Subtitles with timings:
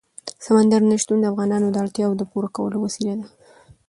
[0.45, 3.27] سمندر نه شتون د افغانانو د اړتیاوو د پوره کولو وسیله ده.